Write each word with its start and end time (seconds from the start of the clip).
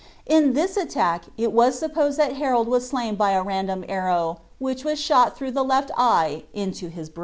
In 0.25 0.53
this 0.53 0.77
attack 0.77 1.25
it 1.37 1.51
was 1.51 1.77
supposed 1.77 2.17
that 2.17 2.33
Harold 2.37 2.67
was 2.67 2.89
slain 2.89 3.13
by 3.13 3.33
a 3.33 3.43
random 3.43 3.85
arrow, 3.87 4.39
which 4.57 4.83
was 4.83 4.99
shot 4.99 5.37
through 5.37 5.51
the 5.51 5.63
left 5.63 5.91
eye 5.95 6.45
into 6.55 6.87
his 6.89 7.07
brain. 7.07 7.19